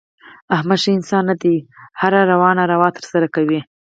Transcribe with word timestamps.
احمد 0.55 0.79
ښه 0.83 0.89
انسان 0.97 1.23
نه 1.29 1.35
دی. 1.41 1.57
هره 2.01 2.19
روا 2.31 2.49
ناروا 2.59 2.89
ترسه 2.97 3.17
کوي. 3.35 3.59